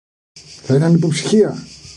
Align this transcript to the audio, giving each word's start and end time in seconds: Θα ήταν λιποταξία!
Θα 0.63 0.75
ήταν 0.75 0.91
λιποταξία! 0.91 1.65